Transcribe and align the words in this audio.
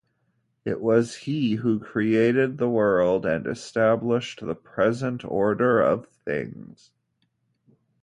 It 0.65 0.81
was 0.81 1.15
he 1.15 1.53
who 1.57 1.79
created 1.79 2.57
the 2.57 2.67
world 2.67 3.23
and 3.23 3.45
established 3.45 4.41
the 4.43 4.55
present 4.55 5.23
order 5.23 5.79
of 5.79 6.07
things. 6.07 6.89